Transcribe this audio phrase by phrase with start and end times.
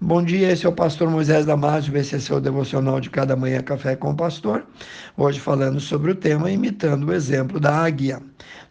[0.00, 3.60] Bom dia, esse é o pastor Moisés Damásio, esse é seu devocional de cada manhã
[3.60, 4.64] Café com o Pastor.
[5.16, 8.22] Hoje falando sobre o tema imitando o exemplo da águia.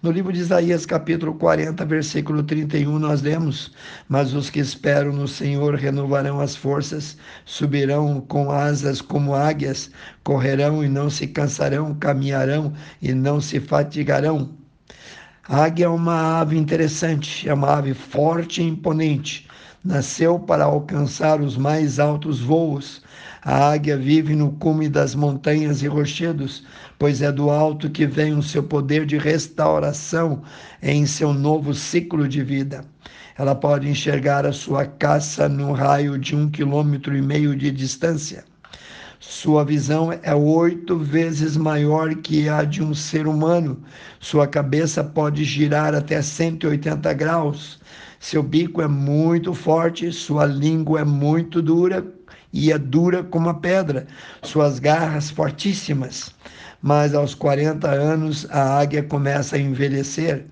[0.01, 3.73] No livro de Isaías, capítulo 40, versículo 31, nós lemos:
[4.07, 9.91] Mas os que esperam no Senhor renovarão as forças, subirão com asas como águias,
[10.23, 12.71] correrão e não se cansarão, caminharão
[13.01, 14.51] e não se fatigarão.
[15.49, 19.45] A águia é uma ave interessante, é uma ave forte e imponente
[19.87, 23.01] nasceu para alcançar os mais altos voos.
[23.41, 26.65] A águia vive no cume das montanhas e rochedos,
[26.99, 30.41] pois é do alto que vem o seu poder de restauração
[30.83, 32.83] em seu novo ciclo de vida.
[33.37, 38.43] Ela pode enxergar a sua caça no raio de um quilômetro e meio de distância.
[39.19, 43.81] Sua visão é oito vezes maior que a de um ser humano.
[44.19, 47.79] Sua cabeça pode girar até 180 graus.
[48.19, 52.05] Seu bico é muito forte, sua língua é muito dura
[52.53, 54.05] e é dura como a pedra,
[54.43, 56.31] suas garras fortíssimas.
[56.79, 60.45] Mas aos 40 anos a águia começa a envelhecer.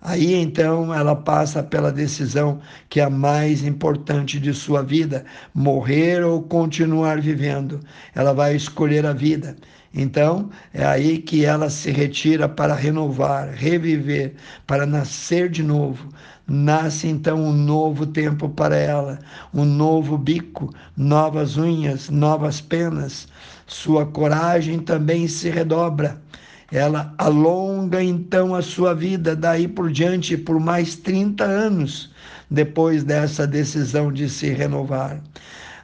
[0.00, 6.24] Aí então ela passa pela decisão que é a mais importante de sua vida: morrer
[6.24, 7.80] ou continuar vivendo.
[8.14, 9.56] Ela vai escolher a vida.
[9.92, 14.34] Então é aí que ela se retira para renovar, reviver,
[14.66, 16.08] para nascer de novo.
[16.46, 19.18] Nasce então um novo tempo para ela,
[19.52, 23.26] um novo bico, novas unhas, novas penas.
[23.66, 26.22] Sua coragem também se redobra
[26.70, 32.10] ela alonga então a sua vida daí por diante por mais 30 anos
[32.50, 35.20] depois dessa decisão de se renovar.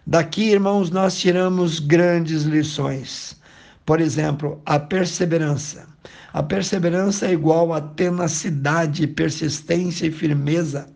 [0.06, 3.40] Daqui, irmãos, nós tiramos grandes lições.
[3.86, 5.86] Por exemplo, a perseverança.
[6.32, 10.86] A perseverança é igual a tenacidade, persistência e firmeza.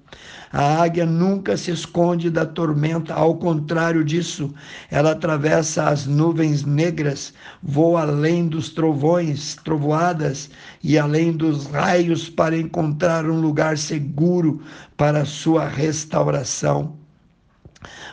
[0.51, 4.55] A águia nunca se esconde da tormenta, ao contrário disso,
[4.91, 10.49] ela atravessa as nuvens negras, voa além dos trovões, trovoadas
[10.83, 14.63] e além dos raios para encontrar um lugar seguro
[14.97, 16.97] para sua restauração.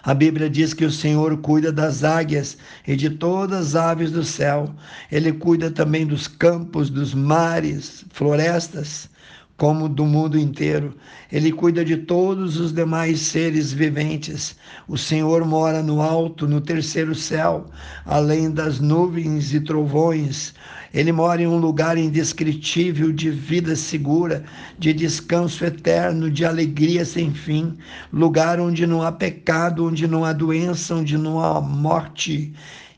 [0.03, 4.23] A Bíblia diz que o Senhor cuida das águias e de todas as aves do
[4.23, 4.75] céu.
[5.12, 9.09] Ele cuida também dos campos, dos mares, florestas
[9.57, 10.93] como do mundo inteiro.
[11.31, 14.55] Ele cuida de todos os demais seres viventes.
[14.88, 17.66] O Senhor mora no alto, no terceiro céu,
[18.05, 20.53] além das nuvens e trovões.
[20.93, 24.43] Ele mora em um lugar indescritível de vida segura,
[24.79, 27.77] de descanso eterno, de alegria sem fim,
[28.13, 32.53] lugar onde não há pecado, onde não há doença, onde não há morte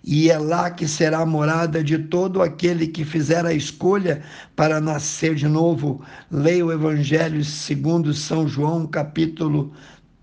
[0.09, 4.23] e é lá que será a morada de todo aquele que fizer a escolha
[4.55, 6.01] para nascer de novo.
[6.31, 9.73] Leia o Evangelho segundo São João, capítulo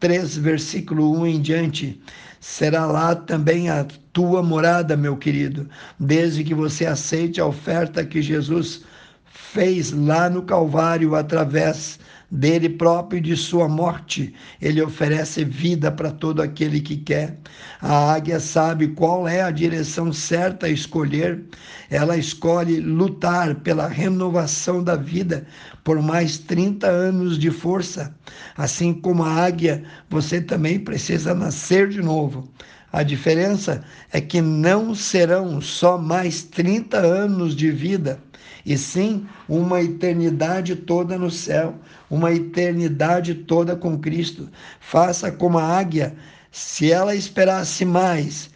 [0.00, 2.00] 3, versículo 1 em diante.
[2.40, 5.68] Será lá também a tua morada, meu querido,
[6.00, 8.84] desde que você aceite a oferta que Jesus
[9.26, 11.98] fez lá no Calvário através
[12.34, 14.34] dele próprio e de sua morte.
[14.60, 17.38] Ele oferece vida para todo aquele que quer.
[17.80, 21.44] A águia sabe qual é a direção certa a escolher.
[21.88, 25.46] Ela escolhe lutar pela renovação da vida
[25.84, 28.12] por mais 30 anos de força.
[28.56, 32.50] Assim como a águia, você também precisa nascer de novo.
[32.94, 33.82] A diferença
[34.12, 38.20] é que não serão só mais 30 anos de vida
[38.64, 41.74] e sim uma eternidade toda no céu,
[42.08, 44.48] uma eternidade toda com Cristo.
[44.78, 46.14] Faça como a águia,
[46.52, 48.48] se ela esperasse mais,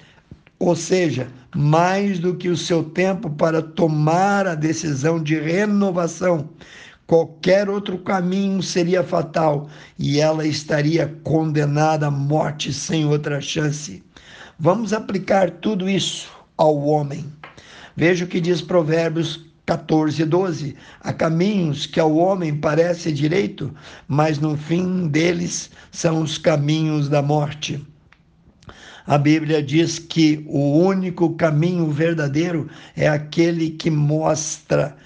[0.57, 6.49] ou seja, mais do que o seu tempo para tomar a decisão de renovação,
[7.09, 9.69] qualquer outro caminho seria fatal
[9.99, 14.07] e ela estaria condenada à morte sem outra chance.
[14.61, 17.25] Vamos aplicar tudo isso ao homem.
[17.95, 20.75] Veja o que diz Provérbios 14, 12.
[21.01, 23.73] Há caminhos que ao homem parece direito,
[24.09, 27.81] mas no fim deles são os caminhos da morte.
[29.07, 34.97] A Bíblia diz que o único caminho verdadeiro é aquele que mostra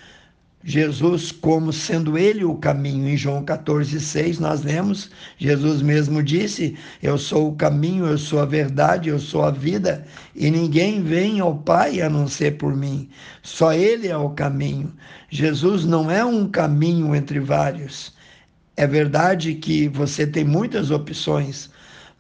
[0.65, 3.09] Jesus como sendo ele o caminho.
[3.09, 8.41] Em João 14, 6, nós lemos, Jesus mesmo disse: Eu sou o caminho, eu sou
[8.41, 12.77] a verdade, eu sou a vida, e ninguém vem ao Pai a não ser por
[12.77, 13.09] mim.
[13.43, 14.93] Só ele é o caminho.
[15.31, 18.13] Jesus não é um caminho entre vários.
[18.77, 21.71] É verdade que você tem muitas opções,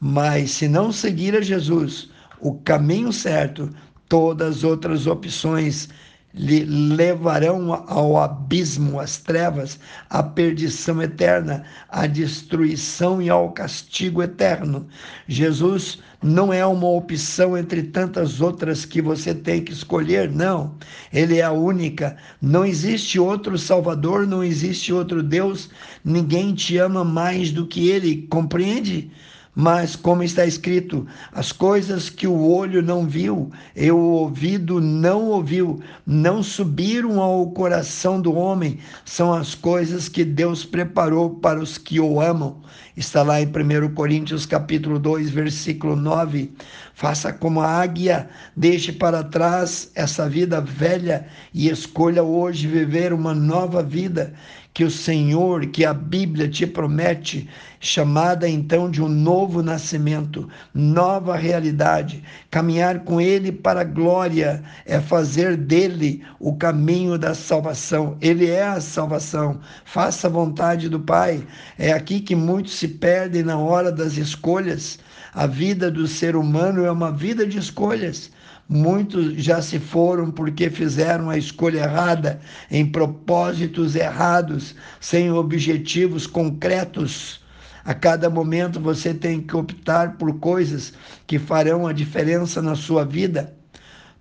[0.00, 2.10] mas se não seguir a Jesus,
[2.40, 3.70] o caminho certo,
[4.08, 5.88] todas as outras opções
[6.34, 14.86] lhe levarão ao abismo, às trevas, à perdição eterna, à destruição e ao castigo eterno.
[15.28, 20.74] Jesus não é uma opção entre tantas outras que você tem que escolher, não.
[21.12, 22.16] Ele é a única.
[22.40, 25.68] Não existe outro Salvador, não existe outro Deus.
[26.04, 29.10] Ninguém te ama mais do que ele, compreende?
[29.54, 35.26] Mas, como está escrito, as coisas que o olho não viu e o ouvido não
[35.26, 41.76] ouviu, não subiram ao coração do homem, são as coisas que Deus preparou para os
[41.76, 42.62] que o amam.
[42.96, 46.50] Está lá em 1 Coríntios capítulo 2, versículo 9.
[46.94, 53.34] Faça como a águia, deixe para trás essa vida velha e escolha hoje viver uma
[53.34, 54.32] nova vida
[54.74, 57.48] que o Senhor, que a Bíblia te promete,
[57.78, 62.22] chamada então de um novo nascimento, nova realidade.
[62.50, 68.16] Caminhar com Ele para a glória é fazer dele o caminho da salvação.
[68.20, 69.60] Ele é a salvação.
[69.84, 71.46] Faça a vontade do Pai.
[71.78, 74.98] É aqui que muitos se perdem na hora das escolhas.
[75.34, 78.30] A vida do ser humano é uma vida de escolhas.
[78.74, 82.40] Muitos já se foram porque fizeram a escolha errada,
[82.70, 87.42] em propósitos errados, sem objetivos concretos.
[87.84, 90.94] A cada momento você tem que optar por coisas
[91.26, 93.54] que farão a diferença na sua vida.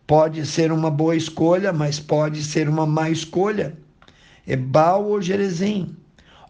[0.06, 3.77] Pode ser uma boa escolha, mas pode ser uma má escolha.
[4.45, 5.95] Ebal ou Jerezim,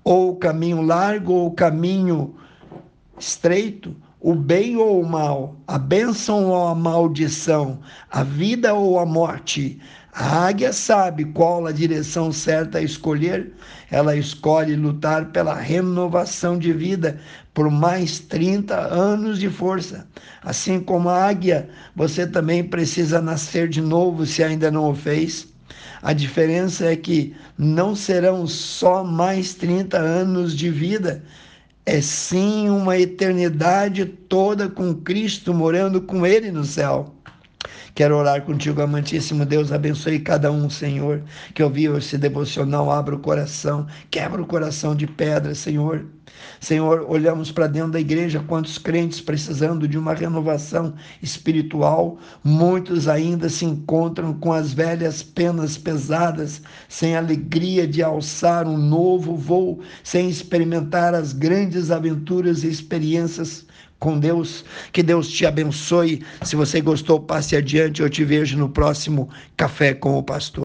[0.03, 2.35] ou o caminho largo ou o caminho
[3.19, 7.79] estreito, o bem ou o mal, a bênção ou a maldição,
[8.11, 9.79] a vida ou a morte.
[10.13, 13.51] A águia sabe qual a direção certa a escolher.
[13.89, 17.19] Ela escolhe lutar pela renovação de vida
[17.51, 20.07] por mais 30 anos de força.
[20.43, 25.47] Assim como a águia, você também precisa nascer de novo se ainda não o fez.
[26.03, 31.23] A diferença é que não serão só mais 30 anos de vida,
[31.85, 37.15] é sim uma eternidade toda com Cristo, morando com Ele no céu.
[37.93, 41.21] Quero orar contigo, amantíssimo Deus, abençoe cada um, Senhor,
[41.53, 46.05] que ouviu esse devocional, abra o coração, quebra o coração de pedra, Senhor.
[46.61, 53.49] Senhor, olhamos para dentro da igreja, quantos crentes precisando de uma renovação espiritual, muitos ainda
[53.49, 60.29] se encontram com as velhas penas pesadas, sem alegria de alçar um novo voo, sem
[60.29, 63.65] experimentar as grandes aventuras e experiências
[64.01, 64.65] com Deus.
[64.91, 66.23] Que Deus te abençoe.
[66.41, 68.01] Se você gostou, passe adiante.
[68.01, 70.59] Eu te vejo no próximo Café com o Pastor.